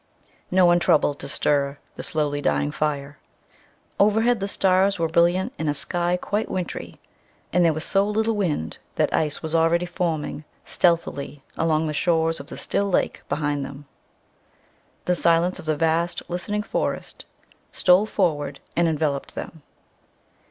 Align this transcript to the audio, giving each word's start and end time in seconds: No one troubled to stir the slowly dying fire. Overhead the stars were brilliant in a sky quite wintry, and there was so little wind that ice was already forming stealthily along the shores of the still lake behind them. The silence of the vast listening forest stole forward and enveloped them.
No 0.49 0.65
one 0.65 0.79
troubled 0.79 1.19
to 1.19 1.27
stir 1.27 1.77
the 1.95 2.01
slowly 2.01 2.41
dying 2.41 2.71
fire. 2.71 3.19
Overhead 3.99 4.39
the 4.39 4.47
stars 4.47 4.97
were 4.97 5.07
brilliant 5.07 5.53
in 5.59 5.67
a 5.67 5.75
sky 5.75 6.17
quite 6.19 6.49
wintry, 6.49 6.99
and 7.53 7.63
there 7.63 7.71
was 7.71 7.85
so 7.85 8.07
little 8.09 8.35
wind 8.35 8.79
that 8.95 9.13
ice 9.13 9.43
was 9.43 9.53
already 9.53 9.85
forming 9.85 10.43
stealthily 10.65 11.43
along 11.55 11.85
the 11.85 11.93
shores 11.93 12.39
of 12.39 12.47
the 12.47 12.57
still 12.57 12.89
lake 12.89 13.21
behind 13.29 13.63
them. 13.63 13.85
The 15.05 15.13
silence 15.13 15.59
of 15.59 15.65
the 15.65 15.75
vast 15.77 16.23
listening 16.27 16.63
forest 16.63 17.25
stole 17.71 18.07
forward 18.07 18.59
and 18.75 18.87
enveloped 18.87 19.35
them. 19.35 19.61